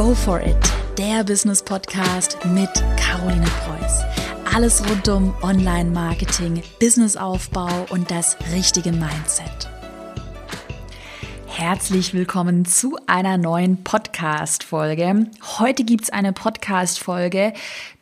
[0.00, 0.56] Go for it,
[0.96, 4.00] der Business Podcast mit Caroline Preuß.
[4.54, 9.68] Alles rund um Online-Marketing, Businessaufbau und das richtige Mindset.
[11.46, 15.26] Herzlich willkommen zu einer neuen Podcast-Folge.
[15.58, 17.52] Heute gibt es eine Podcast-Folge,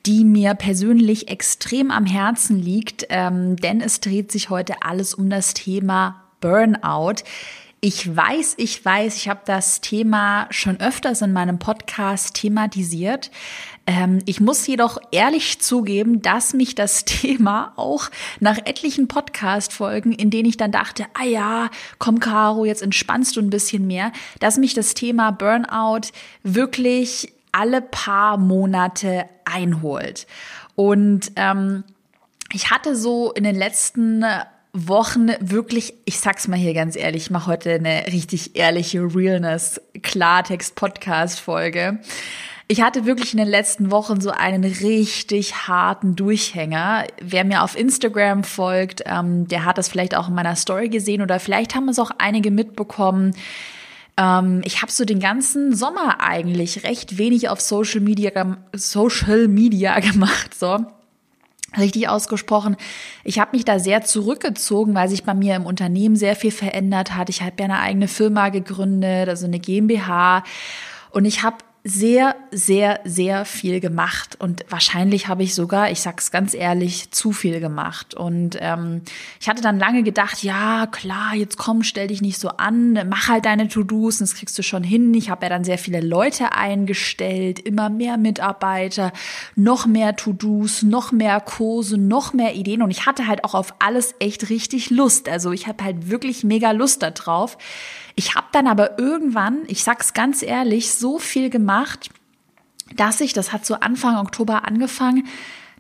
[0.06, 5.30] die mir persönlich extrem am Herzen liegt, ähm, denn es dreht sich heute alles um
[5.30, 7.24] das Thema Burnout.
[7.80, 13.30] Ich weiß, ich weiß, ich habe das Thema schon öfters in meinem Podcast thematisiert.
[13.86, 20.30] Ähm, ich muss jedoch ehrlich zugeben, dass mich das Thema auch nach etlichen Podcast-Folgen, in
[20.30, 24.10] denen ich dann dachte, ah ja, komm Caro, jetzt entspannst du ein bisschen mehr,
[24.40, 26.08] dass mich das Thema Burnout
[26.42, 30.26] wirklich alle paar Monate einholt.
[30.74, 31.84] Und ähm,
[32.52, 34.24] ich hatte so in den letzten
[34.86, 39.80] Wochen wirklich, ich sag's mal hier ganz ehrlich, ich mache heute eine richtig ehrliche Realness
[40.02, 41.98] Klartext Podcast Folge.
[42.68, 47.06] Ich hatte wirklich in den letzten Wochen so einen richtig harten Durchhänger.
[47.20, 51.22] Wer mir auf Instagram folgt, ähm, der hat das vielleicht auch in meiner Story gesehen
[51.22, 53.34] oder vielleicht haben es auch einige mitbekommen.
[54.18, 59.98] Ähm, ich habe so den ganzen Sommer eigentlich recht wenig auf Social Media, Social Media
[60.00, 60.54] gemacht.
[60.54, 60.84] So
[61.76, 62.76] richtig ausgesprochen.
[63.24, 67.14] Ich habe mich da sehr zurückgezogen, weil sich bei mir im Unternehmen sehr viel verändert
[67.14, 67.28] hat.
[67.28, 70.44] Ich habe ja eine eigene Firma gegründet, also eine GmbH.
[71.10, 74.36] Und ich habe sehr, sehr, sehr viel gemacht.
[74.38, 78.14] Und wahrscheinlich habe ich sogar, ich sag's ganz ehrlich, zu viel gemacht.
[78.14, 79.02] Und ähm,
[79.40, 83.28] ich hatte dann lange gedacht, ja, klar, jetzt komm, stell dich nicht so an, mach
[83.28, 85.14] halt deine To-Dos, das kriegst du schon hin.
[85.14, 89.12] Ich habe ja dann sehr viele Leute eingestellt, immer mehr Mitarbeiter,
[89.54, 92.82] noch mehr To-Dos, noch mehr Kurse, noch mehr Ideen.
[92.82, 95.28] Und ich hatte halt auch auf alles echt richtig Lust.
[95.28, 97.56] Also ich habe halt wirklich mega Lust darauf.
[98.18, 102.10] Ich habe dann aber irgendwann, ich sag's ganz ehrlich, so viel gemacht,
[102.96, 105.28] dass ich, das hat so Anfang Oktober angefangen,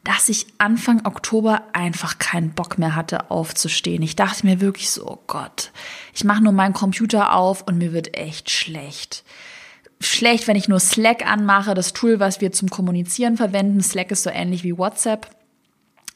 [0.04, 4.04] dass ich Anfang Oktober einfach keinen Bock mehr hatte aufzustehen.
[4.04, 5.72] Ich dachte mir wirklich so, oh Gott,
[6.14, 9.24] ich mache nur meinen Computer auf und mir wird echt schlecht.
[9.98, 13.82] Schlecht, wenn ich nur Slack anmache, das Tool, was wir zum Kommunizieren verwenden.
[13.82, 15.28] Slack ist so ähnlich wie WhatsApp.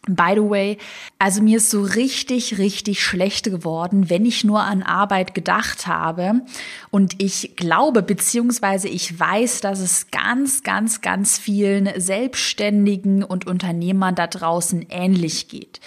[0.08, 0.78] By the way,
[1.20, 6.40] also mir ist so richtig, richtig schlecht geworden, wenn ich nur an Arbeit gedacht habe.
[6.90, 14.16] Und ich glaube, beziehungsweise ich weiß, dass es ganz, ganz, ganz vielen Selbstständigen und Unternehmern
[14.16, 15.78] da draußen ähnlich geht.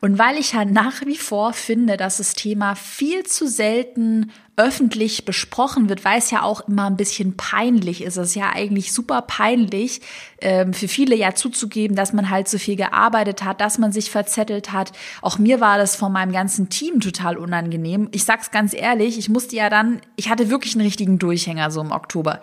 [0.00, 5.24] Und weil ich ja nach wie vor finde, dass das Thema viel zu selten öffentlich
[5.24, 8.16] besprochen wird, weil es ja auch immer ein bisschen peinlich ist.
[8.16, 10.00] Es ist ja eigentlich super peinlich,
[10.40, 14.10] ähm, für viele ja zuzugeben, dass man halt so viel gearbeitet hat, dass man sich
[14.10, 14.92] verzettelt hat.
[15.22, 18.08] Auch mir war das von meinem ganzen Team total unangenehm.
[18.10, 21.80] Ich sag's ganz ehrlich, ich musste ja dann, ich hatte wirklich einen richtigen Durchhänger so
[21.80, 22.40] im Oktober.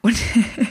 [0.00, 0.16] Und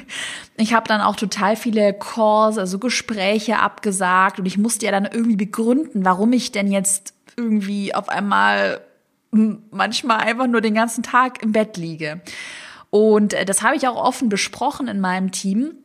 [0.58, 5.06] ich habe dann auch total viele Calls, also Gespräche abgesagt und ich musste ja dann
[5.06, 8.82] irgendwie begründen, warum ich denn jetzt irgendwie auf einmal
[9.32, 12.22] manchmal einfach nur den ganzen Tag im Bett liege.
[12.90, 15.76] Und äh, das habe ich auch offen besprochen in meinem Team.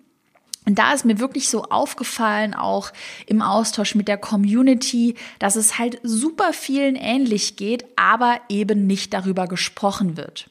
[0.66, 2.91] Und da ist mir wirklich so aufgefallen, auch
[3.27, 9.12] im Austausch mit der Community, dass es halt super vielen ähnlich geht, aber eben nicht
[9.12, 10.49] darüber gesprochen wird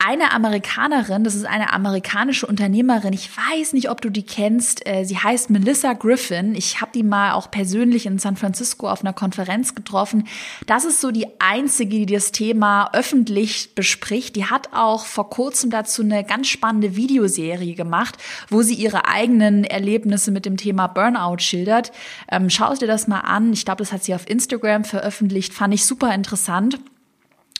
[0.00, 5.02] eine Amerikanerin, das ist eine amerikanische Unternehmerin, ich weiß nicht, ob du die kennst, äh,
[5.04, 6.54] sie heißt Melissa Griffin.
[6.54, 10.28] Ich habe die mal auch persönlich in San Francisco auf einer Konferenz getroffen.
[10.66, 14.36] Das ist so die einzige, die das Thema öffentlich bespricht.
[14.36, 19.64] Die hat auch vor kurzem dazu eine ganz spannende Videoserie gemacht, wo sie ihre eigenen
[19.64, 21.90] Erlebnisse mit dem Thema Burnout schildert.
[22.30, 23.52] Ähm, schau dir das mal an.
[23.52, 25.54] Ich glaube, das hat sie auf Instagram veröffentlicht.
[25.54, 26.78] Fand ich super interessant.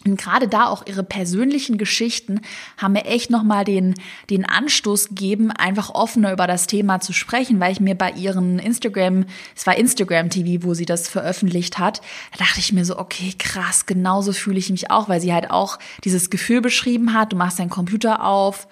[0.04, 2.40] Und gerade da auch ihre persönlichen Geschichten
[2.76, 3.94] haben mir echt nochmal den,
[4.30, 8.58] den Anstoß gegeben, einfach offener über das Thema zu sprechen, weil ich mir bei ihren
[8.60, 9.26] Instagram,
[9.56, 12.00] es war Instagram TV, wo sie das veröffentlicht hat,
[12.32, 15.50] da dachte ich mir so, okay, krass, genauso fühle ich mich auch, weil sie halt
[15.50, 18.68] auch dieses Gefühl beschrieben hat, du machst deinen Computer auf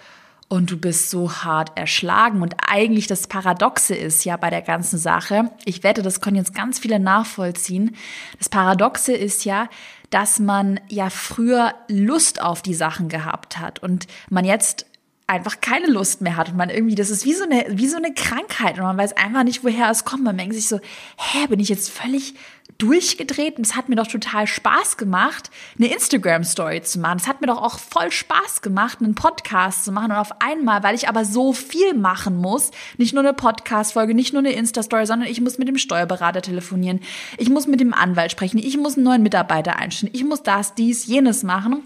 [0.49, 2.43] und du bist so hart erschlagen.
[2.43, 6.55] Und eigentlich das Paradoxe ist ja bei der ganzen Sache, ich wette, das können jetzt
[6.55, 7.97] ganz viele nachvollziehen,
[8.39, 9.69] das Paradoxe ist ja,
[10.11, 14.87] dass man ja früher Lust auf die Sachen gehabt hat und man jetzt
[15.27, 17.97] einfach keine Lust mehr hat und man irgendwie, das ist wie so eine, wie so
[17.97, 20.23] eine Krankheit und man weiß einfach nicht, woher es kommt.
[20.23, 20.79] Man denkt sich so,
[21.17, 22.35] hä, bin ich jetzt völlig
[22.79, 27.19] durchgedreht und es hat mir doch total Spaß gemacht, eine Instagram-Story zu machen.
[27.19, 30.13] Es hat mir doch auch voll Spaß gemacht, einen Podcast zu machen.
[30.13, 34.33] Und auf einmal, weil ich aber so viel machen muss, nicht nur eine Podcast-Folge, nicht
[34.33, 37.01] nur eine Insta-Story, sondern ich muss mit dem Steuerberater telefonieren,
[37.39, 40.75] ich muss mit dem Anwalt sprechen, ich muss einen neuen Mitarbeiter einstellen, ich muss das,
[40.75, 41.83] dies, jenes machen.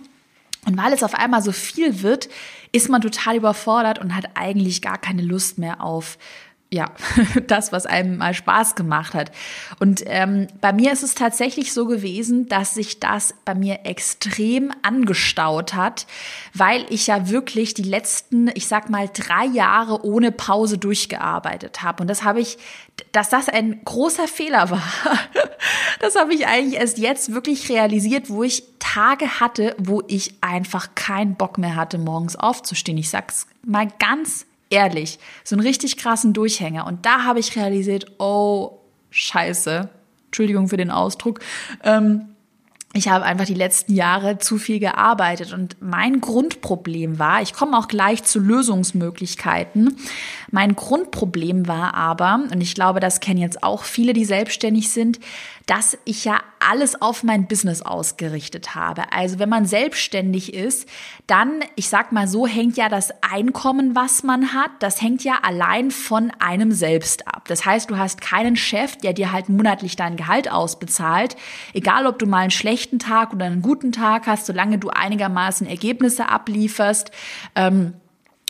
[0.66, 2.28] Und weil es auf einmal so viel wird,
[2.72, 6.18] ist man total überfordert und hat eigentlich gar keine Lust mehr auf
[6.72, 6.92] ja,
[7.48, 9.32] das, was einem mal Spaß gemacht hat.
[9.80, 14.70] Und ähm, bei mir ist es tatsächlich so gewesen, dass sich das bei mir extrem
[14.82, 16.06] angestaut hat,
[16.54, 22.02] weil ich ja wirklich die letzten, ich sag mal, drei Jahre ohne Pause durchgearbeitet habe.
[22.02, 22.56] Und das habe ich,
[23.10, 24.82] dass das ein großer Fehler war,
[26.00, 30.94] das habe ich eigentlich erst jetzt wirklich realisiert, wo ich Tage hatte, wo ich einfach
[30.94, 32.96] keinen Bock mehr hatte, morgens aufzustehen.
[32.98, 36.86] Ich sag's mal ganz ehrlich, so einen richtig krassen Durchhänger.
[36.86, 38.78] Und da habe ich realisiert, oh,
[39.10, 39.90] scheiße,
[40.26, 41.40] Entschuldigung für den Ausdruck,
[41.82, 42.29] ähm,
[42.92, 47.78] ich habe einfach die letzten Jahre zu viel gearbeitet und mein Grundproblem war, ich komme
[47.78, 49.96] auch gleich zu Lösungsmöglichkeiten.
[50.50, 55.20] Mein Grundproblem war aber, und ich glaube, das kennen jetzt auch viele, die selbstständig sind,
[55.66, 59.12] dass ich ja alles auf mein Business ausgerichtet habe.
[59.12, 60.88] Also wenn man selbstständig ist,
[61.28, 65.38] dann, ich sag mal so, hängt ja das Einkommen, was man hat, das hängt ja
[65.42, 67.44] allein von einem selbst ab.
[67.46, 71.36] Das heißt, du hast keinen Chef, der dir halt monatlich dein Gehalt ausbezahlt.
[71.72, 75.66] Egal, ob du mal einen schlechten Tag oder einen guten Tag hast, solange du einigermaßen
[75.66, 77.10] Ergebnisse ablieferst.
[77.54, 77.94] Ähm,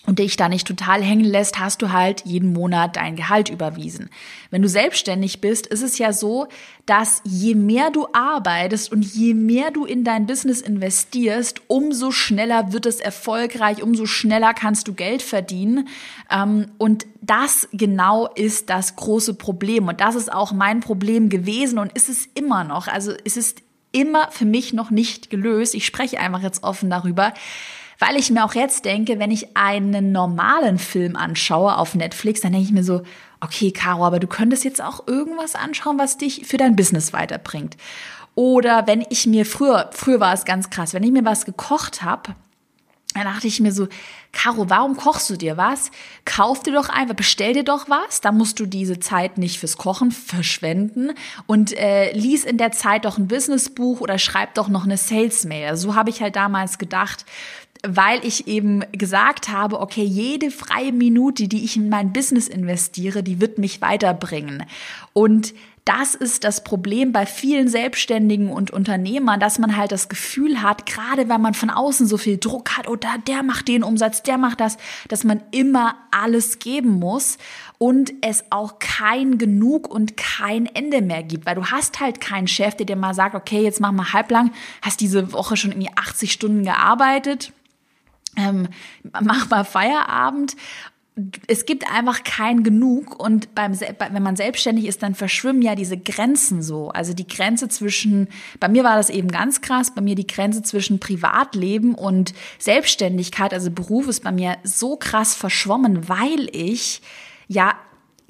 [0.06, 4.08] und dich da nicht total hängen lässt, hast du halt jeden Monat dein Gehalt überwiesen.
[4.50, 6.48] Wenn du selbstständig bist, ist es ja so,
[6.86, 12.72] dass je mehr du arbeitest und je mehr du in dein Business investierst, umso schneller
[12.72, 15.88] wird es erfolgreich, umso schneller kannst du Geld verdienen.
[16.30, 19.86] Ähm, und das genau ist das große Problem.
[19.86, 22.88] Und das ist auch mein Problem gewesen und ist es immer noch.
[22.88, 23.62] Also es ist
[23.92, 25.74] immer für mich noch nicht gelöst.
[25.74, 27.32] Ich spreche einfach jetzt offen darüber
[28.00, 32.52] weil ich mir auch jetzt denke, wenn ich einen normalen Film anschaue auf Netflix, dann
[32.52, 33.02] denke ich mir so,
[33.40, 37.76] okay, Caro, aber du könntest jetzt auch irgendwas anschauen, was dich für dein Business weiterbringt.
[38.34, 42.02] Oder wenn ich mir früher, früher war es ganz krass, wenn ich mir was gekocht
[42.02, 42.34] habe,
[43.14, 43.88] dann dachte ich mir so,
[44.32, 45.90] Caro, warum kochst du dir was?
[46.24, 49.76] Kauf dir doch einfach, bestell dir doch was, da musst du diese Zeit nicht fürs
[49.76, 51.10] Kochen verschwenden
[51.46, 55.76] und äh, lies in der Zeit doch ein Businessbuch oder schreib doch noch eine Sales-Mail.
[55.76, 57.24] So habe ich halt damals gedacht
[57.82, 63.22] weil ich eben gesagt habe, okay, jede freie Minute, die ich in mein Business investiere,
[63.22, 64.64] die wird mich weiterbringen.
[65.12, 65.54] Und
[65.84, 70.86] das ist das Problem bei vielen Selbstständigen und Unternehmern, dass man halt das Gefühl hat,
[70.86, 74.22] gerade wenn man von außen so viel Druck hat, oder oh, der macht den Umsatz,
[74.22, 74.76] der macht das,
[75.08, 77.38] dass man immer alles geben muss
[77.78, 82.46] und es auch kein Genug und kein Ende mehr gibt, weil du hast halt keinen
[82.46, 84.52] Chef, der dir mal sagt, okay, jetzt mach mal halblang,
[84.82, 87.52] hast diese Woche schon irgendwie 80 Stunden gearbeitet,
[88.36, 88.68] ähm,
[89.20, 90.56] mach mal Feierabend.
[91.46, 95.98] Es gibt einfach kein Genug und beim, wenn man selbstständig ist, dann verschwimmen ja diese
[95.98, 96.88] Grenzen so.
[96.90, 98.28] Also die Grenze zwischen,
[98.58, 103.52] bei mir war das eben ganz krass, bei mir die Grenze zwischen Privatleben und Selbstständigkeit,
[103.52, 107.02] also Beruf ist bei mir so krass verschwommen, weil ich
[107.48, 107.74] ja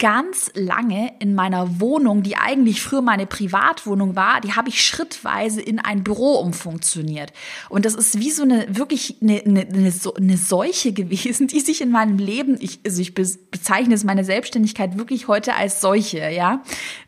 [0.00, 5.60] ganz lange in meiner Wohnung, die eigentlich früher meine Privatwohnung war, die habe ich schrittweise
[5.60, 7.32] in ein Büro umfunktioniert.
[7.68, 11.80] Und das ist wie so eine wirklich eine, eine, eine, eine Seuche gewesen, die sich
[11.82, 16.62] in meinem Leben, ich, also ich bezeichne es meine Selbstständigkeit wirklich heute als Seuche, ja.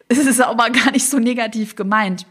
[0.08, 2.26] Es ist aber gar nicht so negativ gemeint.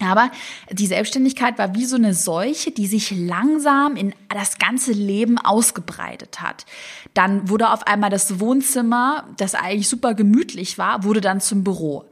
[0.00, 0.30] Aber
[0.70, 6.40] die Selbstständigkeit war wie so eine Seuche, die sich langsam in das ganze Leben ausgebreitet
[6.40, 6.66] hat.
[7.14, 12.08] Dann wurde auf einmal das Wohnzimmer, das eigentlich super gemütlich war, wurde dann zum Büro.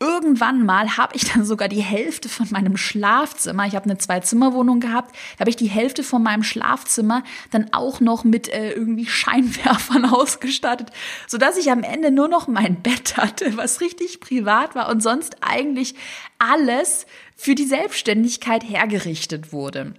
[0.00, 4.80] Irgendwann mal habe ich dann sogar die Hälfte von meinem Schlafzimmer, ich habe eine Zwei-Zimmer-Wohnung
[4.80, 10.04] gehabt, habe ich die Hälfte von meinem Schlafzimmer dann auch noch mit äh, irgendwie Scheinwerfern
[10.12, 10.90] ausgestattet,
[11.26, 15.36] sodass ich am Ende nur noch mein Bett hatte, was richtig privat war und sonst
[15.40, 15.94] eigentlich
[16.40, 17.06] alles
[17.36, 19.94] für die Selbstständigkeit hergerichtet wurde.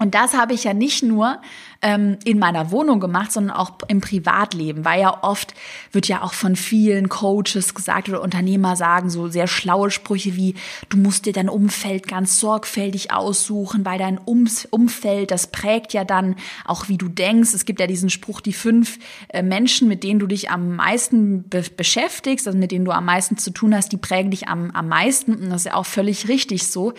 [0.00, 1.42] Und das habe ich ja nicht nur
[1.82, 5.52] ähm, in meiner Wohnung gemacht, sondern auch im Privatleben, weil ja oft
[5.92, 10.54] wird ja auch von vielen Coaches gesagt oder Unternehmer sagen so sehr schlaue Sprüche wie,
[10.88, 16.04] du musst dir dein Umfeld ganz sorgfältig aussuchen, weil dein Ums Umfeld, das prägt ja
[16.04, 17.52] dann auch, wie du denkst.
[17.52, 21.46] Es gibt ja diesen Spruch, die fünf äh, Menschen, mit denen du dich am meisten
[21.46, 24.70] be beschäftigst, also mit denen du am meisten zu tun hast, die prägen dich am,
[24.70, 25.34] am meisten.
[25.34, 26.94] Und das ist ja auch völlig richtig so.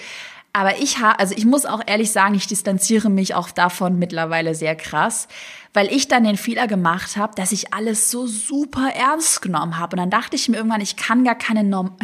[0.53, 4.53] Aber ich habe, also ich muss auch ehrlich sagen, ich distanziere mich auch davon mittlerweile
[4.53, 5.29] sehr krass,
[5.73, 9.95] weil ich dann den Fehler gemacht habe, dass ich alles so super ernst genommen habe.
[9.95, 11.95] Und dann dachte ich mir irgendwann, ich kann gar keine, Norm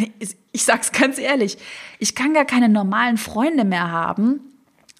[0.51, 1.57] ich sag's ganz ehrlich,
[1.99, 4.39] ich kann gar keine normalen Freunde mehr haben,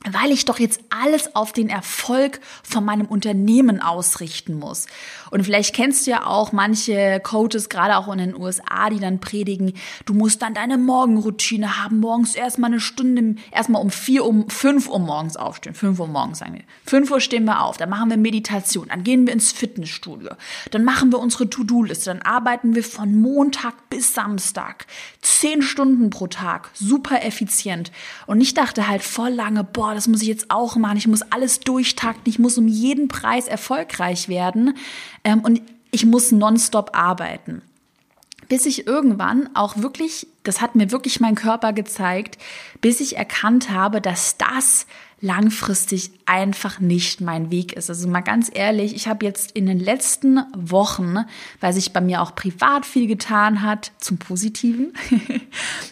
[0.03, 4.85] weil ich doch jetzt alles auf den Erfolg von meinem Unternehmen ausrichten muss.
[5.31, 9.19] Und vielleicht kennst du ja auch manche Coaches, gerade auch in den USA, die dann
[9.19, 9.73] predigen,
[10.05, 14.87] du musst dann deine Morgenroutine haben, morgens erstmal eine Stunde, erstmal um vier, um fünf
[14.87, 15.73] Uhr morgens aufstehen.
[15.73, 16.63] Fünf Uhr morgens sagen wir.
[16.85, 20.31] Fünf Uhr stehen wir auf, dann machen wir Meditation, dann gehen wir ins Fitnessstudio,
[20.71, 24.85] dann machen wir unsere To-Do-Liste, dann arbeiten wir von Montag bis Samstag.
[25.21, 27.91] Zehn Stunden pro Tag, super effizient.
[28.27, 31.21] Und ich dachte halt voll lange, boah, das muss ich jetzt auch machen, ich muss
[31.21, 34.75] alles durchtakten, ich muss um jeden Preis erfolgreich werden
[35.23, 37.61] ähm, und ich muss nonstop arbeiten.
[38.49, 42.37] Bis ich irgendwann auch wirklich, das hat mir wirklich mein Körper gezeigt,
[42.79, 44.85] bis ich erkannt habe, dass das
[45.19, 47.89] langfristig einfach nicht mein Weg ist.
[47.89, 51.17] Also mal ganz ehrlich, ich habe jetzt in den letzten Wochen,
[51.59, 54.93] weil sich bei mir auch privat viel getan hat, zum Positiven,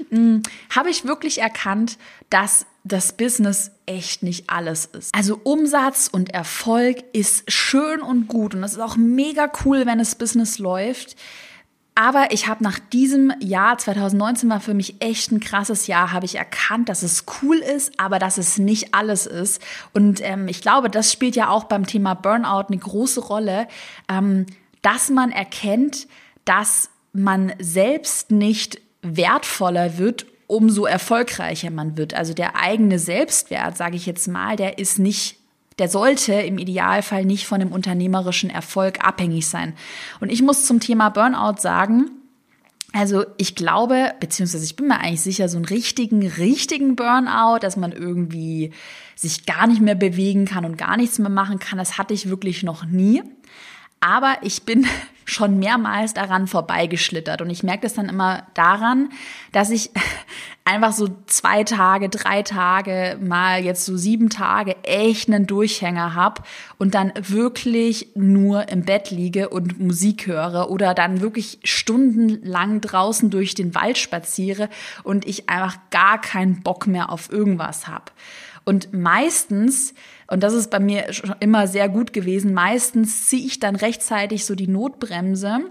[0.09, 1.97] hm, habe ich wirklich erkannt,
[2.29, 5.13] dass das Business echt nicht alles ist.
[5.13, 9.97] Also Umsatz und Erfolg ist schön und gut und es ist auch mega cool, wenn
[9.97, 11.15] das Business läuft.
[11.95, 16.25] Aber ich habe nach diesem Jahr, 2019 war für mich echt ein krasses Jahr, habe
[16.25, 19.61] ich erkannt, dass es cool ist, aber dass es nicht alles ist.
[19.93, 23.67] Und ähm, ich glaube, das spielt ja auch beim Thema Burnout eine große Rolle,
[24.09, 24.45] ähm,
[24.81, 26.07] dass man erkennt,
[26.43, 32.13] dass man selbst nicht wertvoller wird umso erfolgreicher man wird.
[32.13, 35.37] Also der eigene Selbstwert, sage ich jetzt mal, der ist nicht
[35.79, 39.73] der sollte im Idealfall nicht von dem unternehmerischen Erfolg abhängig sein.
[40.21, 42.11] Und ich muss zum Thema Burnout sagen,
[42.93, 47.75] also ich glaube, beziehungsweise ich bin mir eigentlich sicher, so einen richtigen, richtigen Burnout, dass
[47.75, 48.71] man irgendwie
[49.17, 52.29] sich gar nicht mehr bewegen kann und gar nichts mehr machen kann, das hatte ich
[52.29, 53.21] wirklich noch nie.
[53.99, 54.87] Aber ich bin
[55.25, 57.41] schon mehrmals daran vorbeigeschlittert.
[57.41, 59.09] Und ich merke das dann immer daran,
[59.51, 59.89] dass ich
[60.65, 66.43] einfach so zwei Tage, drei Tage, mal jetzt so sieben Tage echt einen Durchhänger habe
[66.77, 73.29] und dann wirklich nur im Bett liege und Musik höre oder dann wirklich stundenlang draußen
[73.29, 74.69] durch den Wald spaziere
[75.03, 78.11] und ich einfach gar keinen Bock mehr auf irgendwas habe.
[78.63, 79.93] Und meistens,
[80.27, 84.45] und das ist bei mir schon immer sehr gut gewesen, meistens ziehe ich dann rechtzeitig
[84.45, 85.61] so die Notbremse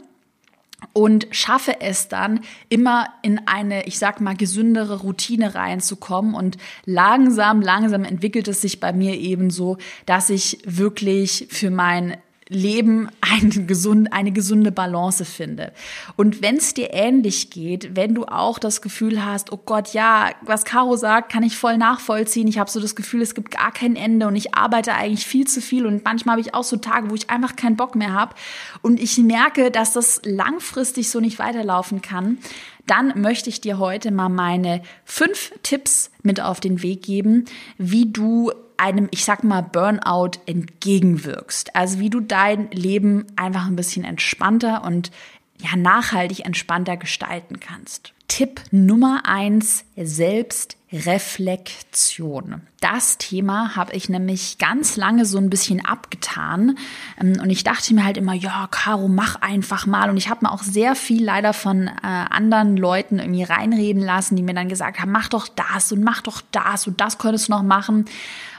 [0.93, 6.35] und schaffe es dann immer in eine, ich sag mal, gesündere Routine reinzukommen.
[6.35, 12.17] Und langsam, langsam entwickelt es sich bei mir eben so, dass ich wirklich für mein
[12.49, 15.73] Leben eine, gesund, eine gesunde Balance finde.
[16.17, 20.31] Und wenn es dir ähnlich geht, wenn du auch das Gefühl hast, oh Gott, ja,
[20.43, 22.49] was Caro sagt, kann ich voll nachvollziehen.
[22.49, 25.47] Ich habe so das Gefühl, es gibt gar kein Ende und ich arbeite eigentlich viel
[25.47, 28.13] zu viel und manchmal habe ich auch so Tage, wo ich einfach keinen Bock mehr
[28.13, 28.35] habe
[28.83, 32.39] und ich merke, dass das langfristig so nicht weiterlaufen kann,
[32.87, 37.47] dann möchte ich dir heute mal meine fünf Tipps mit auf den Weg geben,
[37.79, 38.53] wie du
[38.85, 41.75] einem, ich sag mal, Burnout entgegenwirkst.
[41.75, 45.11] Also wie du dein Leben einfach ein bisschen entspannter und
[45.59, 48.13] ja, nachhaltig entspannter gestalten kannst.
[48.29, 52.61] Tipp Nummer eins: Selbstreflexion.
[52.81, 56.77] Das Thema habe ich nämlich ganz lange so ein bisschen abgetan.
[57.21, 60.11] Ähm, und ich dachte mir halt immer, ja, Caro, mach einfach mal.
[60.11, 64.37] Und ich habe mir auch sehr viel leider von äh, anderen Leuten irgendwie reinreden lassen,
[64.37, 67.49] die mir dann gesagt haben, mach doch das und mach doch das und das könntest
[67.49, 68.07] du noch machen.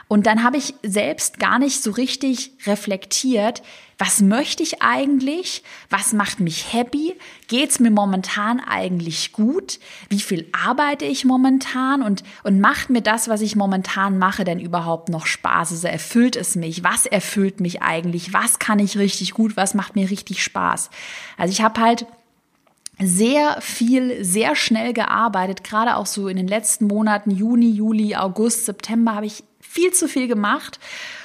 [0.08, 3.62] Und dann habe ich selbst gar nicht so richtig reflektiert,
[3.98, 5.62] was möchte ich eigentlich?
[5.88, 7.14] Was macht mich happy?
[7.48, 9.80] Geht's mir momentan eigentlich gut?
[10.10, 12.02] Wie viel arbeite ich momentan?
[12.02, 15.72] Und, und macht mir das, was ich momentan mache, denn überhaupt noch Spaß?
[15.72, 16.84] Also erfüllt es mich?
[16.84, 18.34] Was erfüllt mich eigentlich?
[18.34, 19.56] Was kann ich richtig gut?
[19.56, 20.90] Was macht mir richtig Spaß?
[21.38, 22.06] Also ich habe halt
[22.98, 28.64] sehr viel, sehr schnell gearbeitet, gerade auch so in den letzten Monaten, Juni, Juli, August,
[28.66, 29.42] September, habe ich
[29.76, 30.80] viel zu viel gemacht.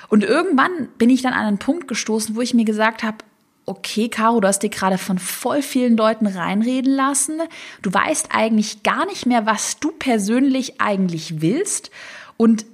[0.10, 3.20] Und irgendwann bin ich dann an einen Punkt gestoßen, wo ich mir gesagt habe,
[3.66, 7.40] okay, Caro, du hast dir gerade von voll vielen Leuten reinreden lassen.
[7.82, 11.92] Du weißt eigentlich gar nicht mehr, was du persönlich eigentlich willst.
[12.36, 12.66] Und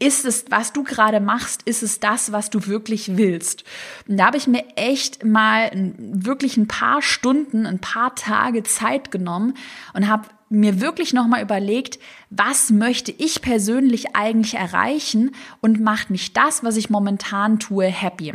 [0.00, 3.64] ist es, was du gerade machst, ist es das, was du wirklich willst?
[4.08, 9.10] Und da habe ich mir echt mal wirklich ein paar Stunden, ein paar Tage Zeit
[9.10, 9.54] genommen
[9.94, 11.98] und habe mir wirklich nochmal überlegt,
[12.30, 18.34] was möchte ich persönlich eigentlich erreichen und macht mich das, was ich momentan tue, happy.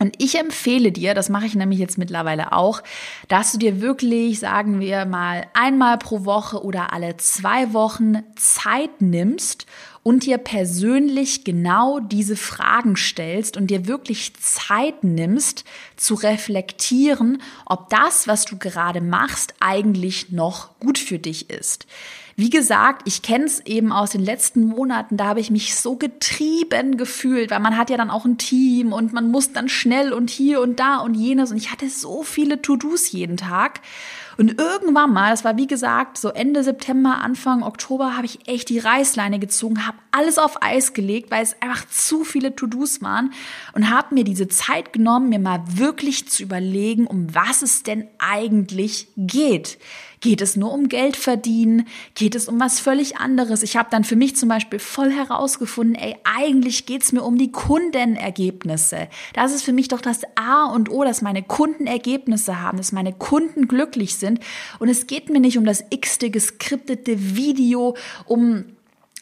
[0.00, 2.82] Und ich empfehle dir, das mache ich nämlich jetzt mittlerweile auch,
[3.28, 9.02] dass du dir wirklich, sagen wir mal, einmal pro Woche oder alle zwei Wochen Zeit
[9.02, 9.66] nimmst
[10.02, 15.64] und dir persönlich genau diese Fragen stellst und dir wirklich Zeit nimmst
[15.96, 21.86] zu reflektieren, ob das, was du gerade machst, eigentlich noch gut für dich ist.
[22.36, 25.96] Wie gesagt, ich kenne es eben aus den letzten Monaten, da habe ich mich so
[25.96, 30.12] getrieben gefühlt, weil man hat ja dann auch ein Team und man muss dann schnell
[30.12, 33.80] und hier und da und jenes und ich hatte so viele To-Dos jeden Tag.
[34.40, 38.70] Und irgendwann mal, das war wie gesagt so Ende September, Anfang Oktober, habe ich echt
[38.70, 43.34] die Reißleine gezogen, habe alles auf Eis gelegt, weil es einfach zu viele To-Dos waren
[43.74, 48.08] und habe mir diese Zeit genommen, mir mal wirklich zu überlegen, um was es denn
[48.18, 49.78] eigentlich geht.
[50.20, 51.86] Geht es nur um Geld verdienen?
[52.14, 53.62] Geht es um was völlig anderes?
[53.62, 57.50] Ich habe dann für mich zum Beispiel voll herausgefunden, ey, eigentlich geht's mir um die
[57.50, 59.08] Kundenergebnisse.
[59.32, 62.92] Das ist für mich doch das A und O, dass meine Kunden Ergebnisse haben, dass
[62.92, 64.40] meine Kunden glücklich sind.
[64.78, 67.96] Und es geht mir nicht um das x-te geskriptete Video,
[68.26, 68.66] um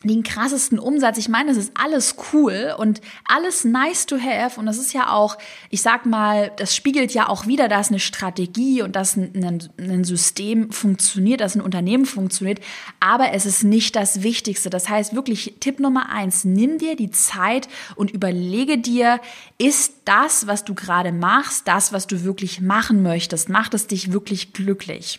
[0.05, 1.19] den krassesten Umsatz.
[1.19, 4.59] Ich meine, das ist alles cool und alles nice to have.
[4.59, 5.37] Und das ist ja auch,
[5.71, 10.05] ich sag mal, das spiegelt ja auch wieder, dass eine Strategie und dass ein, ein,
[10.05, 12.61] System funktioniert, dass ein Unternehmen funktioniert.
[13.01, 14.71] Aber es ist nicht das Wichtigste.
[14.71, 19.21] Das heißt wirklich, Tipp Nummer eins, nimm dir die Zeit und überlege dir,
[19.59, 23.49] ist das, was du gerade machst, das, was du wirklich machen möchtest?
[23.49, 25.19] Macht es dich wirklich glücklich?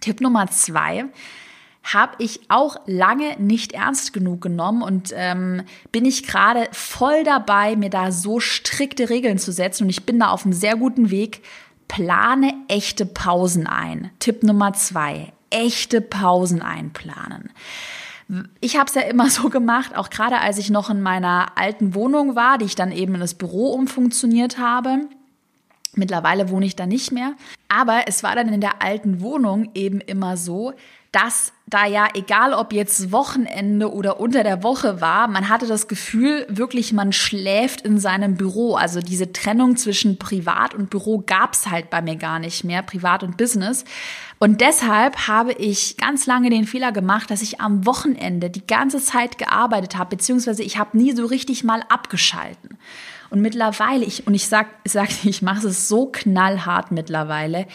[0.00, 1.06] Tipp Nummer zwei,
[1.82, 7.76] habe ich auch lange nicht ernst genug genommen und ähm, bin ich gerade voll dabei,
[7.76, 11.10] mir da so strikte Regeln zu setzen und ich bin da auf einem sehr guten
[11.10, 11.42] Weg.
[11.88, 14.10] Plane echte Pausen ein.
[14.18, 17.50] Tipp Nummer zwei, echte Pausen einplanen.
[18.60, 21.94] Ich habe es ja immer so gemacht, auch gerade als ich noch in meiner alten
[21.94, 25.00] Wohnung war, die ich dann eben in das Büro umfunktioniert habe.
[25.94, 27.34] Mittlerweile wohne ich da nicht mehr.
[27.68, 30.72] Aber es war dann in der alten Wohnung eben immer so,
[31.12, 35.88] dass da ja, egal ob jetzt Wochenende oder unter der Woche war, man hatte das
[35.88, 38.74] Gefühl, wirklich, man schläft in seinem Büro.
[38.74, 43.22] Also diese Trennung zwischen Privat und Büro gab's halt bei mir gar nicht mehr, Privat
[43.22, 43.84] und Business.
[44.38, 48.98] Und deshalb habe ich ganz lange den Fehler gemacht, dass ich am Wochenende die ganze
[48.98, 52.76] Zeit gearbeitet habe, beziehungsweise ich habe nie so richtig mal abgeschalten.
[53.30, 57.66] Und mittlerweile, ich, und ich sag, sag ich mache es so knallhart mittlerweile,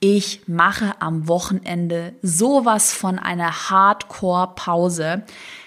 [0.00, 5.22] ich mache am Wochenende sowas von einer Hardcore-Pause.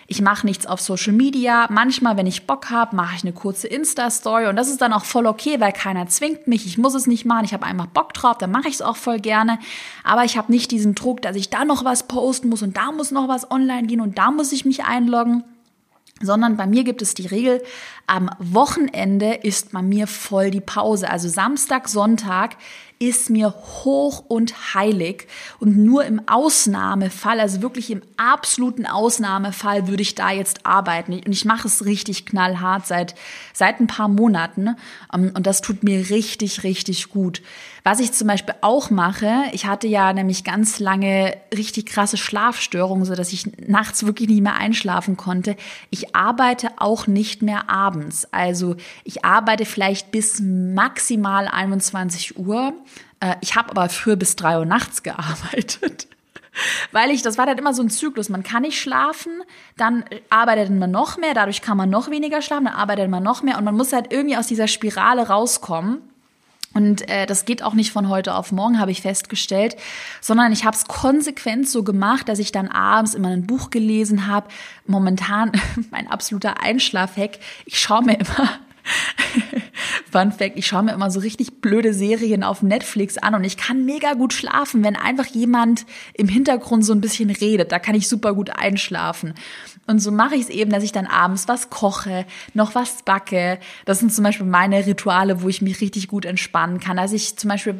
[0.05, 1.67] Ich mache nichts auf Social Media.
[1.69, 5.05] Manchmal, wenn ich Bock habe, mache ich eine kurze Insta-Story und das ist dann auch
[5.05, 6.65] voll okay, weil keiner zwingt mich.
[6.65, 7.45] Ich muss es nicht machen.
[7.45, 9.59] Ich habe einfach Bock drauf, dann mache ich es auch voll gerne.
[10.03, 12.91] Aber ich habe nicht diesen Druck, dass ich da noch was posten muss und da
[12.91, 15.43] muss noch was online gehen und da muss ich mich einloggen
[16.21, 17.63] sondern bei mir gibt es die Regel,
[18.07, 21.09] am Wochenende ist bei mir voll die Pause.
[21.09, 22.57] Also Samstag, Sonntag
[22.99, 25.27] ist mir hoch und heilig.
[25.59, 31.13] Und nur im Ausnahmefall, also wirklich im absoluten Ausnahmefall, würde ich da jetzt arbeiten.
[31.13, 33.15] Und ich mache es richtig knallhart seit,
[33.53, 34.75] seit ein paar Monaten.
[35.13, 37.41] Ähm, und das tut mir richtig, richtig gut.
[37.83, 43.05] Was ich zum Beispiel auch mache, ich hatte ja nämlich ganz lange richtig krasse Schlafstörungen,
[43.05, 45.55] so dass ich nachts wirklich nicht mehr einschlafen konnte.
[45.89, 48.27] Ich arbeite auch nicht mehr abends.
[48.31, 52.73] Also ich arbeite vielleicht bis maximal 21 Uhr.
[53.19, 56.07] Äh, ich habe aber früher bis drei Uhr nachts gearbeitet.
[56.91, 58.29] Weil ich, das war dann immer so ein Zyklus.
[58.29, 59.43] Man kann nicht schlafen,
[59.77, 63.43] dann arbeitet man noch mehr, dadurch kann man noch weniger schlafen, dann arbeitet man noch
[63.43, 66.01] mehr und man muss halt irgendwie aus dieser Spirale rauskommen.
[66.73, 69.75] Und äh, das geht auch nicht von heute auf morgen, habe ich festgestellt,
[70.21, 74.27] sondern ich habe es konsequent so gemacht, dass ich dann abends immer ein Buch gelesen
[74.27, 74.49] habe.
[74.85, 75.51] Momentan
[75.91, 77.39] mein absoluter Einschlafhack.
[77.65, 78.59] Ich schaue mir immer
[80.11, 83.57] Fun Fact, ich schaue mir immer so richtig blöde Serien auf Netflix an und ich
[83.57, 87.71] kann mega gut schlafen, wenn einfach jemand im Hintergrund so ein bisschen redet.
[87.71, 89.33] Da kann ich super gut einschlafen.
[89.87, 93.59] Und so mache ich es eben, dass ich dann abends was koche, noch was backe.
[93.85, 96.97] Das sind zum Beispiel meine Rituale, wo ich mich richtig gut entspannen kann.
[96.97, 97.75] Dass ich zum Beispiel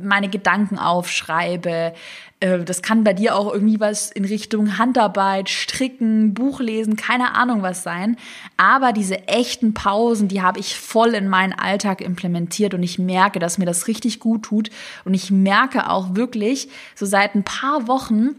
[0.00, 1.94] meine Gedanken aufschreibe,
[2.40, 7.62] äh, das kann bei dir auch irgendwie was in Richtung Handarbeit, Stricken, Buchlesen, keine Ahnung
[7.62, 8.16] was sein.
[8.56, 13.38] Aber diese echten Pausen, die habe ich voll in meinen Alltag implementiert und ich merke,
[13.38, 14.70] dass mir das richtig gut tut.
[15.04, 18.36] Und ich merke auch wirklich, so seit ein paar Wochen,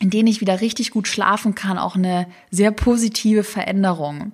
[0.00, 4.32] in denen ich wieder richtig gut schlafen kann, auch eine sehr positive Veränderung.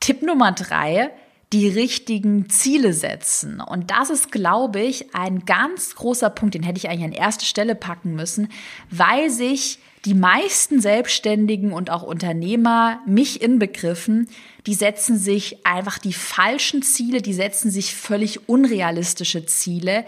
[0.00, 1.10] Tipp Nummer drei,
[1.52, 3.60] die richtigen Ziele setzen.
[3.60, 7.46] Und das ist, glaube ich, ein ganz großer Punkt, den hätte ich eigentlich an erste
[7.46, 8.48] Stelle packen müssen,
[8.90, 14.28] weil sich die meisten Selbstständigen und auch Unternehmer, mich inbegriffen,
[14.66, 20.04] die setzen sich einfach die falschen Ziele, die setzen sich völlig unrealistische Ziele,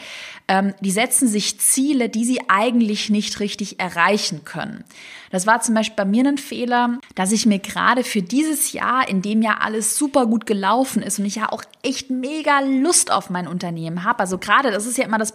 [0.48, 4.84] ähm, die setzen sich Ziele, die sie eigentlich nicht richtig erreichen können.
[5.30, 9.08] Das war zum Beispiel bei mir ein Fehler, dass ich mir gerade für dieses Jahr,
[9.08, 13.12] in dem ja alles super gut gelaufen ist und ich ja auch echt mega Lust
[13.12, 15.32] auf mein Unternehmen habe, also gerade, das ist ja immer das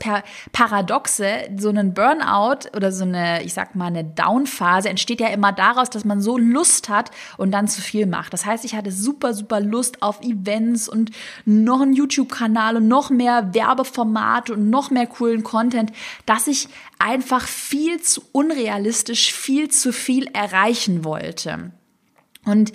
[0.51, 5.53] Paradoxe, so ein Burnout oder so eine, ich sag mal, eine Downphase entsteht ja immer
[5.53, 8.33] daraus, dass man so Lust hat und dann zu viel macht.
[8.33, 11.11] Das heißt, ich hatte super, super Lust auf Events und
[11.45, 15.91] noch einen YouTube-Kanal und noch mehr Werbeformate und noch mehr coolen Content,
[16.25, 16.67] dass ich
[16.99, 21.71] einfach viel zu unrealistisch, viel zu viel erreichen wollte.
[22.45, 22.73] Und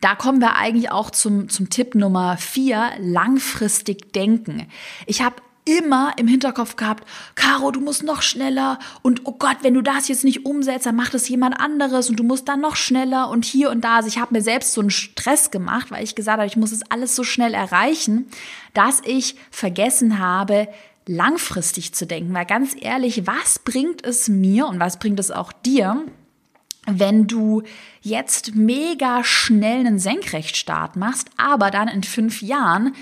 [0.00, 4.66] da kommen wir eigentlich auch zum, zum Tipp Nummer vier, langfristig denken.
[5.06, 9.74] Ich habe immer im Hinterkopf gehabt, Caro, du musst noch schneller und oh Gott, wenn
[9.74, 12.76] du das jetzt nicht umsetzt, dann macht es jemand anderes und du musst dann noch
[12.76, 13.96] schneller und hier und da.
[13.96, 16.72] Also ich habe mir selbst so einen Stress gemacht, weil ich gesagt habe, ich muss
[16.72, 18.26] es alles so schnell erreichen,
[18.74, 20.68] dass ich vergessen habe,
[21.06, 22.34] langfristig zu denken.
[22.34, 26.04] Weil ganz ehrlich, was bringt es mir und was bringt es auch dir,
[26.86, 27.62] wenn du
[28.00, 32.94] jetzt mega schnell einen Senkrechtstart machst, aber dann in fünf Jahren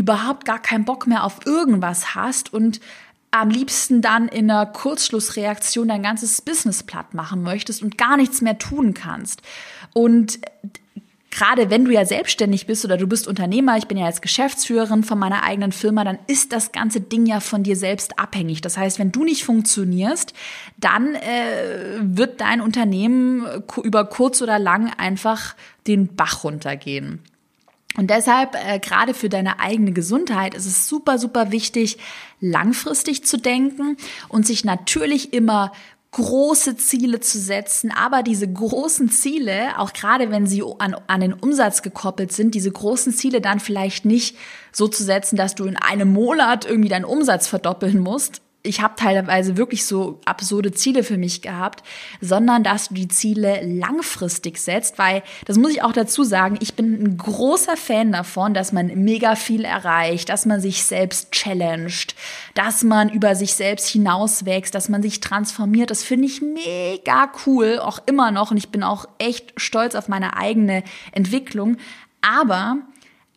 [0.00, 2.80] überhaupt gar keinen Bock mehr auf irgendwas hast und
[3.30, 8.40] am liebsten dann in einer Kurzschlussreaktion dein ganzes Business platt machen möchtest und gar nichts
[8.40, 9.42] mehr tun kannst.
[9.92, 10.40] Und
[11.30, 15.04] gerade wenn du ja selbstständig bist oder du bist Unternehmer, ich bin ja jetzt Geschäftsführerin
[15.04, 18.62] von meiner eigenen Firma, dann ist das ganze Ding ja von dir selbst abhängig.
[18.62, 20.32] Das heißt, wenn du nicht funktionierst,
[20.78, 23.46] dann äh, wird dein Unternehmen
[23.84, 25.54] über kurz oder lang einfach
[25.86, 27.20] den Bach runtergehen.
[27.96, 31.98] Und deshalb, äh, gerade für deine eigene Gesundheit, ist es super, super wichtig,
[32.40, 33.96] langfristig zu denken
[34.28, 35.72] und sich natürlich immer
[36.12, 41.32] große Ziele zu setzen, aber diese großen Ziele, auch gerade wenn sie an, an den
[41.32, 44.36] Umsatz gekoppelt sind, diese großen Ziele dann vielleicht nicht
[44.72, 48.94] so zu setzen, dass du in einem Monat irgendwie deinen Umsatz verdoppeln musst, ich habe
[48.96, 51.82] teilweise wirklich so absurde Ziele für mich gehabt,
[52.20, 56.74] sondern dass du die Ziele langfristig setzt, weil das muss ich auch dazu sagen, ich
[56.74, 62.14] bin ein großer Fan davon, dass man mega viel erreicht, dass man sich selbst challenged,
[62.54, 65.90] dass man über sich selbst hinauswächst, dass man sich transformiert.
[65.90, 70.08] Das finde ich mega cool, auch immer noch und ich bin auch echt stolz auf
[70.08, 71.78] meine eigene Entwicklung,
[72.20, 72.76] aber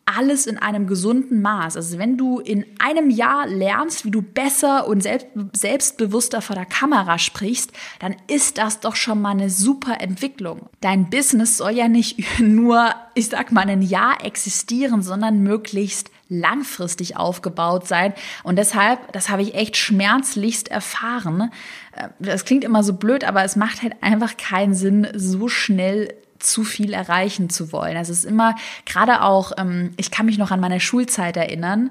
[0.06, 1.76] alles in einem gesunden Maß.
[1.76, 6.66] Also wenn du in einem Jahr lernst, wie du besser und selbst, selbstbewusster vor der
[6.66, 10.68] Kamera sprichst, dann ist das doch schon mal eine super Entwicklung.
[10.80, 17.16] Dein Business soll ja nicht nur, ich sag mal, ein Jahr existieren, sondern möglichst langfristig
[17.16, 18.14] aufgebaut sein.
[18.42, 21.50] Und deshalb, das habe ich echt schmerzlichst erfahren.
[21.92, 26.14] Äh, das klingt immer so blöd, aber es macht halt einfach keinen Sinn, so schnell
[26.44, 27.96] zu viel erreichen zu wollen.
[27.96, 28.54] Also es ist immer,
[28.86, 31.90] gerade auch, ähm, ich kann mich noch an meine Schulzeit erinnern,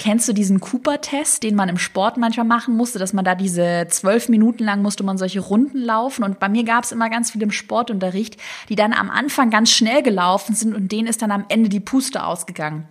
[0.00, 3.86] Kennst du diesen Cooper-Test, den man im Sport manchmal machen musste, dass man da diese
[3.90, 6.24] zwölf Minuten lang musste man solche Runden laufen?
[6.24, 8.38] Und bei mir gab es immer ganz viele im Sportunterricht,
[8.70, 11.80] die dann am Anfang ganz schnell gelaufen sind und denen ist dann am Ende die
[11.80, 12.88] Puste ausgegangen.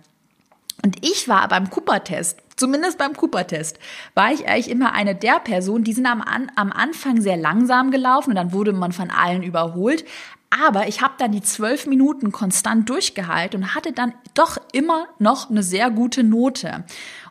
[0.84, 3.80] Und ich war beim Cooper-Test, zumindest beim Cooper-Test,
[4.14, 8.30] war ich eigentlich immer eine der Personen, die sind am, am Anfang sehr langsam gelaufen
[8.30, 10.04] und dann wurde man von allen überholt.
[10.50, 15.48] Aber ich habe dann die zwölf Minuten konstant durchgehalten und hatte dann doch immer noch
[15.48, 16.84] eine sehr gute Note.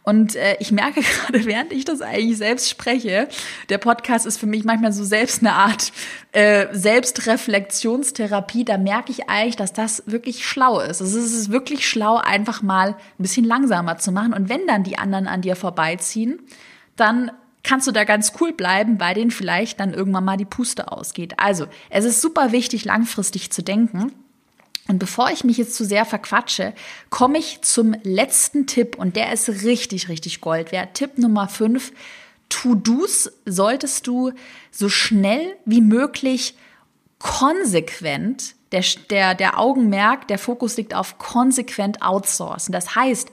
[0.04, 3.28] Und äh, ich merke gerade, während ich das eigentlich selbst spreche,
[3.68, 5.92] der Podcast ist für mich manchmal so selbst eine Art
[6.32, 8.64] äh, Selbstreflexionstherapie.
[8.64, 11.02] Da merke ich eigentlich, dass das wirklich schlau ist.
[11.02, 14.34] Also es ist wirklich schlau, einfach mal ein bisschen langsamer zu machen.
[14.34, 16.40] Und wenn dann die anderen an dir vorbeiziehen,
[16.96, 17.32] dann
[17.64, 21.34] kannst du da ganz cool bleiben, weil denen vielleicht dann irgendwann mal die Puste ausgeht.
[21.38, 24.12] Also, es ist super wichtig, langfristig zu denken.
[24.88, 26.74] Und bevor ich mich jetzt zu sehr verquatsche,
[27.12, 30.96] komme ich zum letzten Tipp und der ist richtig, richtig Gold wert.
[30.96, 31.92] Tipp Nummer 5.
[32.50, 34.32] To-Dos solltest du
[34.72, 36.56] so schnell wie möglich
[37.20, 42.72] konsequent der, der, der Augenmerk, der Fokus liegt auf konsequent outsourcen.
[42.72, 43.32] Das heißt,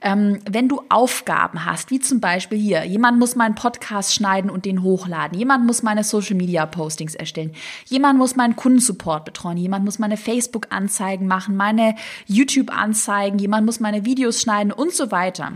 [0.00, 4.64] ähm, wenn du Aufgaben hast, wie zum Beispiel hier, jemand muss meinen Podcast schneiden und
[4.64, 7.52] den hochladen, jemand muss meine Social Media Postings erstellen,
[7.86, 11.94] jemand muss meinen Kundensupport betreuen, jemand muss meine Facebook-Anzeigen machen, meine
[12.26, 15.52] YouTube-Anzeigen, jemand muss meine Videos schneiden und so weiter.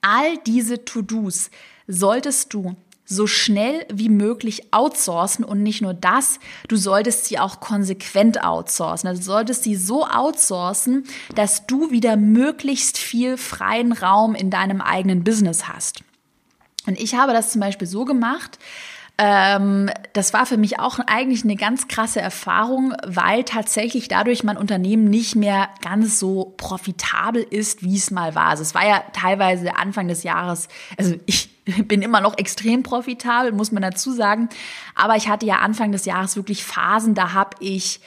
[0.00, 1.50] All diese To-Dos
[1.86, 6.38] solltest du so schnell wie möglich outsourcen und nicht nur das,
[6.68, 9.08] du solltest sie auch konsequent outsourcen.
[9.08, 14.80] Also du solltest sie so outsourcen, dass du wieder möglichst viel freien Raum in deinem
[14.80, 16.02] eigenen Business hast.
[16.86, 18.58] Und ich habe das zum Beispiel so gemacht,
[19.18, 24.56] Ähm, das war für mich auch eigentlich eine ganz krasse Erfahrung, weil tatsächlich dadurch mein
[24.56, 28.46] Unternehmen nicht mehr ganz so profitabel ist, wie es mal war.
[28.46, 31.50] Also es war ja teilweise Anfang des Jahres, also ich
[31.86, 34.48] bin immer noch extrem profitabel, muss man dazu sagen.
[34.94, 38.00] Aber ich hatte ja Anfang des Jahres wirklich Phasen, da habe ich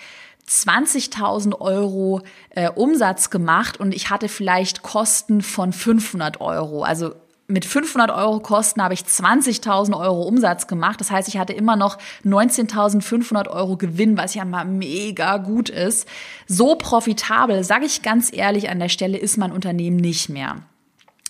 [0.48, 6.84] 20.000 Euro äh, Umsatz gemacht und ich hatte vielleicht Kosten von 500 Euro.
[6.84, 7.14] Also
[7.48, 11.00] mit 500 Euro Kosten habe ich 20.000 Euro Umsatz gemacht.
[11.00, 16.08] Das heißt, ich hatte immer noch 19.500 Euro Gewinn, was ja mal mega gut ist.
[16.48, 20.58] So profitabel, sage ich ganz ehrlich an der Stelle, ist mein Unternehmen nicht mehr.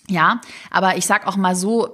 [0.08, 0.40] Ja,
[0.70, 1.88] aber ich sag auch mal so,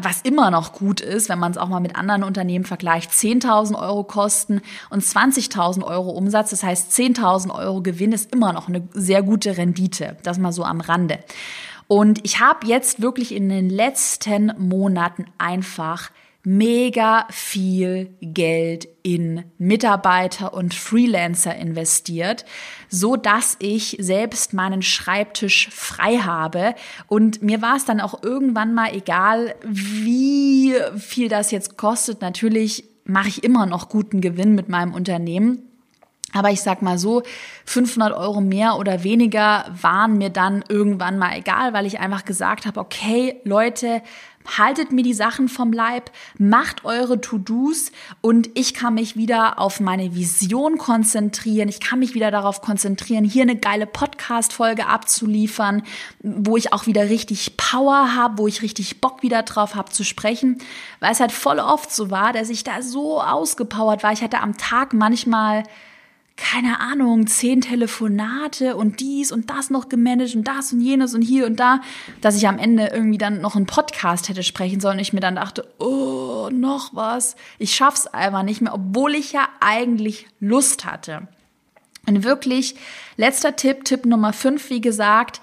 [0.00, 3.76] was immer noch gut ist, wenn man es auch mal mit anderen Unternehmen vergleicht, 10.000
[3.76, 8.88] Euro Kosten und 20.000 Euro Umsatz, das heißt 10.000 Euro Gewinn ist immer noch eine
[8.92, 10.16] sehr gute Rendite.
[10.22, 11.18] Das mal so am Rande.
[11.88, 16.10] Und ich habe jetzt wirklich in den letzten Monaten einfach
[16.48, 22.46] mega viel Geld in Mitarbeiter und Freelancer investiert,
[22.88, 26.74] so dass ich selbst meinen Schreibtisch frei habe
[27.06, 32.22] und mir war es dann auch irgendwann mal egal, wie viel das jetzt kostet.
[32.22, 35.64] Natürlich mache ich immer noch guten Gewinn mit meinem Unternehmen.
[36.34, 37.22] Aber ich sag mal so,
[37.64, 42.66] 500 Euro mehr oder weniger waren mir dann irgendwann mal egal, weil ich einfach gesagt
[42.66, 44.02] habe, okay, Leute,
[44.56, 49.80] haltet mir die Sachen vom Leib, macht eure To-Dos und ich kann mich wieder auf
[49.80, 51.68] meine Vision konzentrieren.
[51.68, 55.82] Ich kann mich wieder darauf konzentrieren, hier eine geile Podcast-Folge abzuliefern,
[56.22, 60.04] wo ich auch wieder richtig Power habe, wo ich richtig Bock wieder drauf habe zu
[60.04, 60.58] sprechen,
[61.00, 64.12] weil es halt voll oft so war, dass ich da so ausgepowert war.
[64.12, 65.64] Ich hatte am Tag manchmal
[66.38, 71.22] keine Ahnung, zehn Telefonate und dies und das noch gemanagt und das und jenes und
[71.22, 71.80] hier und da,
[72.20, 74.94] dass ich am Ende irgendwie dann noch einen Podcast hätte sprechen sollen.
[74.94, 77.34] Und ich mir dann dachte, oh, noch was.
[77.58, 81.26] Ich schaff's einfach nicht mehr, obwohl ich ja eigentlich Lust hatte.
[82.06, 82.76] Und wirklich,
[83.16, 85.40] letzter Tipp, Tipp Nummer fünf, wie gesagt,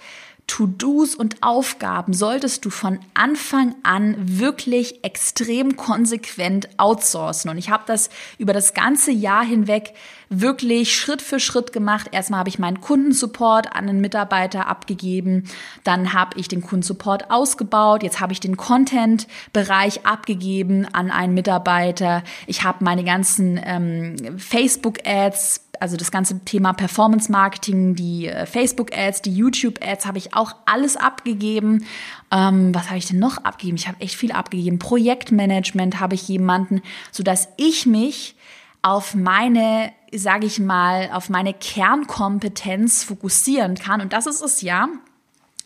[0.48, 7.50] To-Dos und Aufgaben solltest du von Anfang an wirklich extrem konsequent outsourcen.
[7.50, 9.94] Und ich habe das über das ganze Jahr hinweg
[10.30, 12.10] wirklich Schritt für Schritt gemacht.
[12.12, 15.46] Erstmal habe ich meinen Kundensupport an einen Mitarbeiter abgegeben,
[15.84, 22.24] dann habe ich den Kundensupport ausgebaut, jetzt habe ich den Content-Bereich abgegeben an einen Mitarbeiter.
[22.48, 28.96] Ich habe meine ganzen ähm, Facebook-Ads also das ganze Thema Performance Marketing, die äh, Facebook
[28.96, 31.86] Ads, die YouTube Ads habe ich auch alles abgegeben.
[32.32, 33.78] Ähm, was habe ich denn noch abgegeben?
[33.78, 34.80] Ich habe echt viel abgegeben.
[34.80, 38.36] Projektmanagement habe ich jemanden, so dass ich mich
[38.82, 44.02] auf meine, sage ich mal, auf meine Kernkompetenz fokussieren kann.
[44.02, 44.88] Und das ist es ja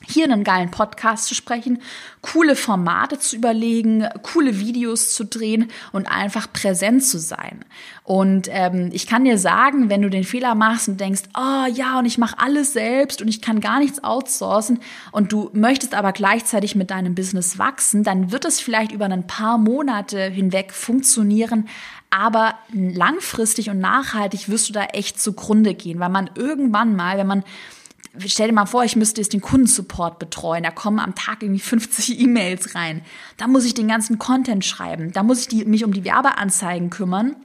[0.07, 1.81] hier einen geilen Podcast zu sprechen,
[2.21, 7.65] coole Formate zu überlegen, coole Videos zu drehen und einfach präsent zu sein.
[8.03, 11.99] Und ähm, ich kann dir sagen, wenn du den Fehler machst und denkst, oh ja,
[11.99, 14.79] und ich mache alles selbst und ich kann gar nichts outsourcen
[15.11, 19.27] und du möchtest aber gleichzeitig mit deinem Business wachsen, dann wird es vielleicht über ein
[19.27, 21.67] paar Monate hinweg funktionieren,
[22.09, 27.27] aber langfristig und nachhaltig wirst du da echt zugrunde gehen, weil man irgendwann mal, wenn
[27.27, 27.43] man
[28.25, 30.63] stell dir mal vor, ich müsste jetzt den Kundensupport betreuen.
[30.63, 33.01] Da kommen am Tag irgendwie 50 E-Mails rein.
[33.37, 35.11] Da muss ich den ganzen Content schreiben.
[35.11, 37.35] Da muss ich die, mich um die Werbeanzeigen kümmern.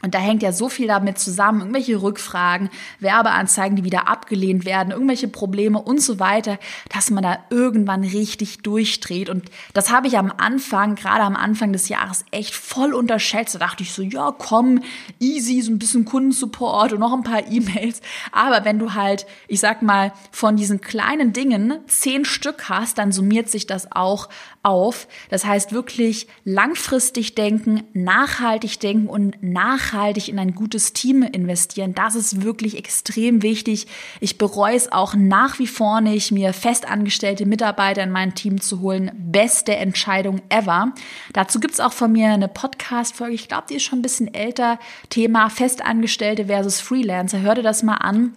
[0.00, 4.92] Und da hängt ja so viel damit zusammen, irgendwelche Rückfragen, Werbeanzeigen, die wieder abgelehnt werden,
[4.92, 6.58] irgendwelche Probleme und so weiter,
[6.94, 9.28] dass man da irgendwann richtig durchdreht.
[9.28, 13.56] Und das habe ich am Anfang, gerade am Anfang des Jahres, echt voll unterschätzt.
[13.56, 14.82] Da dachte ich so, ja, komm,
[15.18, 18.00] easy, so ein bisschen Kundensupport und noch ein paar E-Mails.
[18.30, 23.10] Aber wenn du halt, ich sag mal, von diesen kleinen Dingen zehn Stück hast, dann
[23.10, 24.28] summiert sich das auch
[24.62, 25.08] auf.
[25.28, 29.87] Das heißt wirklich langfristig denken, nachhaltig denken und nachhaltig
[30.28, 31.94] in ein gutes Team investieren.
[31.94, 33.86] Das ist wirklich extrem wichtig.
[34.20, 38.80] Ich bereue es auch nach wie vor nicht, mir festangestellte Mitarbeiter in mein Team zu
[38.80, 39.10] holen.
[39.14, 40.92] Beste Entscheidung ever.
[41.32, 43.34] Dazu gibt's auch von mir eine Podcast-Folge.
[43.34, 44.78] Ich glaube, die ist schon ein bisschen älter.
[45.10, 47.40] Thema Festangestellte versus Freelancer.
[47.40, 48.34] Hör dir das mal an.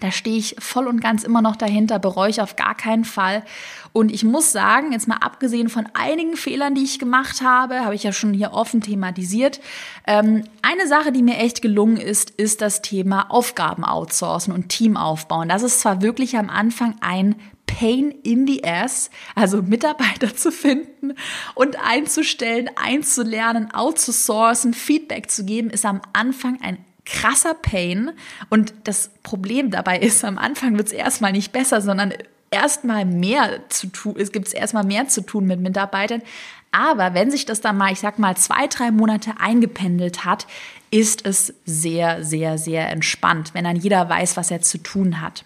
[0.00, 3.44] Da stehe ich voll und ganz immer noch dahinter, bereue ich auf gar keinen Fall.
[3.92, 7.94] Und ich muss sagen, jetzt mal abgesehen von einigen Fehlern, die ich gemacht habe, habe
[7.94, 9.60] ich ja schon hier offen thematisiert.
[10.06, 14.96] Ähm, eine Sache, die mir echt gelungen ist, ist das Thema Aufgaben outsourcen und Team
[14.96, 15.48] aufbauen.
[15.48, 21.14] Das ist zwar wirklich am Anfang ein Pain in the ass, also Mitarbeiter zu finden
[21.54, 28.10] und einzustellen, einzulernen, outzusourcen, Feedback zu geben, ist am Anfang ein krasser Pain.
[28.50, 32.12] Und das Problem dabei ist, am Anfang wird es erstmal nicht besser, sondern
[32.50, 36.22] erstmal mehr zu tun, es gibt erstmal mehr zu tun mit Mitarbeitern.
[36.70, 40.46] Aber wenn sich das dann mal, ich sag mal, zwei, drei Monate eingependelt hat,
[40.90, 45.44] ist es sehr, sehr, sehr entspannt, wenn dann jeder weiß, was er zu tun hat.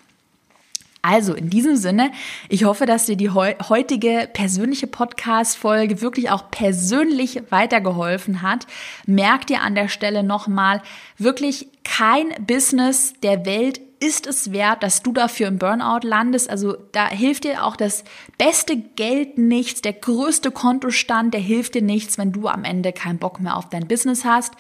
[1.03, 2.11] Also in diesem Sinne,
[2.49, 8.67] ich hoffe, dass dir die heutige persönliche Podcast-Folge wirklich auch persönlich weitergeholfen hat.
[9.07, 10.83] Merk dir an der Stelle nochmal,
[11.17, 16.49] wirklich kein Business der Welt ist es wert, dass du dafür im Burnout landest.
[16.51, 18.05] Also da hilft dir auch das
[18.37, 23.19] beste Geld nichts, der größte Kontostand, der hilft dir nichts, wenn du am Ende keinen
[23.19, 24.55] Bock mehr auf dein Business hast.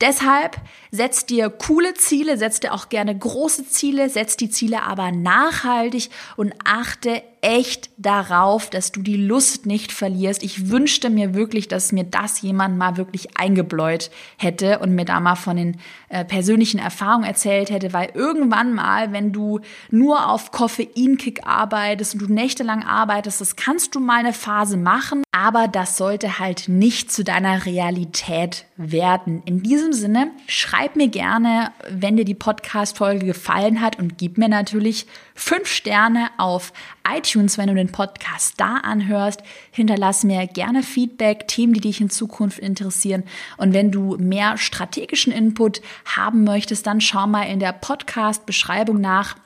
[0.00, 0.56] Deshalb
[0.90, 6.08] setz dir coole Ziele, setz dir auch gerne große Ziele, setz die Ziele aber nachhaltig
[6.36, 10.42] und achte echt darauf, dass du die Lust nicht verlierst.
[10.42, 15.20] Ich wünschte mir wirklich, dass mir das jemand mal wirklich eingebläut hätte und mir da
[15.20, 19.60] mal von den äh, persönlichen Erfahrungen erzählt hätte, weil irgendwann mal, wenn du
[19.90, 25.22] nur auf Koffeinkick arbeitest und du nächtelang arbeitest, das kannst du mal eine Phase machen,
[25.32, 29.42] aber das sollte halt nicht zu deiner Realität werden.
[29.44, 34.48] In diesem Sinne, schreib mir gerne, wenn dir die Podcast-Folge gefallen hat und gib mir
[34.48, 36.72] natürlich fünf Sterne auf
[37.06, 39.42] iTunes, wenn du den Podcast da anhörst.
[39.70, 43.24] Hinterlass mir gerne Feedback, Themen, die dich in Zukunft interessieren.
[43.58, 49.36] Und wenn du mehr strategischen Input haben möchtest, dann schau mal in der Podcast-Beschreibung nach.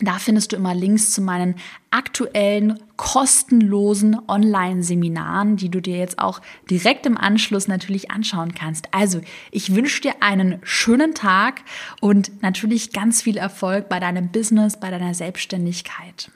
[0.00, 1.56] Da findest du immer Links zu meinen
[1.90, 8.94] aktuellen kostenlosen Online-Seminaren, die du dir jetzt auch direkt im Anschluss natürlich anschauen kannst.
[8.94, 11.62] Also, ich wünsche dir einen schönen Tag
[12.00, 16.30] und natürlich ganz viel Erfolg bei deinem Business, bei deiner Selbstständigkeit.